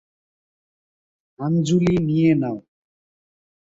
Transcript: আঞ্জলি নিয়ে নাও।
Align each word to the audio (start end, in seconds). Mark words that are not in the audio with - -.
আঞ্জলি 1.39 1.95
নিয়ে 2.07 2.31
নাও। 2.41 2.57